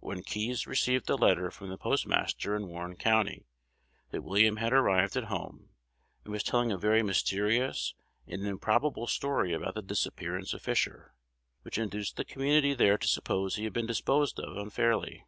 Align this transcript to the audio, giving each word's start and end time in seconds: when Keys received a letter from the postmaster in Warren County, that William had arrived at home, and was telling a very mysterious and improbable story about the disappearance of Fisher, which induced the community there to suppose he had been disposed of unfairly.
when 0.00 0.20
Keys 0.24 0.66
received 0.66 1.08
a 1.08 1.14
letter 1.14 1.48
from 1.48 1.68
the 1.68 1.78
postmaster 1.78 2.56
in 2.56 2.66
Warren 2.66 2.96
County, 2.96 3.46
that 4.10 4.24
William 4.24 4.56
had 4.56 4.72
arrived 4.72 5.16
at 5.16 5.26
home, 5.26 5.68
and 6.24 6.32
was 6.32 6.42
telling 6.42 6.72
a 6.72 6.76
very 6.76 7.04
mysterious 7.04 7.94
and 8.26 8.44
improbable 8.44 9.06
story 9.06 9.52
about 9.52 9.74
the 9.74 9.82
disappearance 9.82 10.52
of 10.52 10.60
Fisher, 10.62 11.14
which 11.62 11.78
induced 11.78 12.16
the 12.16 12.24
community 12.24 12.74
there 12.74 12.98
to 12.98 13.06
suppose 13.06 13.54
he 13.54 13.62
had 13.62 13.72
been 13.72 13.86
disposed 13.86 14.40
of 14.40 14.56
unfairly. 14.56 15.24